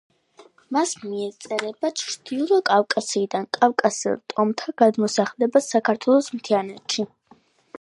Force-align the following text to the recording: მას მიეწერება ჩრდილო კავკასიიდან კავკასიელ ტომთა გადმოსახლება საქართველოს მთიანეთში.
მას 0.75 0.91
მიეწერება 1.01 1.91
ჩრდილო 2.01 2.57
კავკასიიდან 2.69 3.45
კავკასიელ 3.59 4.19
ტომთა 4.35 4.75
გადმოსახლება 4.83 5.63
საქართველოს 5.67 6.33
მთიანეთში. 6.39 7.07